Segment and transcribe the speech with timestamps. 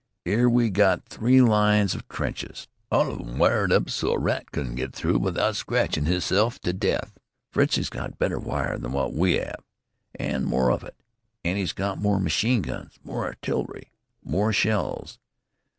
[0.25, 4.17] "'Ere we got three lines of trenches, all of 'em wired up so that a
[4.19, 7.19] rat couldn't get through without scratchin' hisself to death.
[7.51, 9.53] Fritzie's got better wire than wot we 'ave,
[10.15, 10.95] an' more of it.
[11.43, 13.91] An' 'e's got more machine guns, more artill'ry,
[14.23, 15.19] more shells.